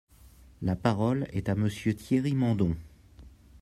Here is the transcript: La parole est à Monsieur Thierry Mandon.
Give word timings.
La 0.63 0.75
parole 0.75 1.27
est 1.31 1.47
à 1.47 1.53
Monsieur 1.53 1.93
Thierry 1.93 2.33
Mandon. 2.33 2.75